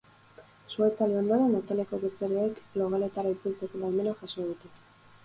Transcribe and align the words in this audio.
Sua 0.75 0.85
itzali 0.91 1.19
ondoren, 1.19 1.53
hoteleko 1.57 1.99
bezeroek 2.05 2.63
logeletara 2.83 3.35
itzultzeko 3.37 3.83
baimena 3.83 4.15
jaso 4.23 4.49
dute. 4.49 4.73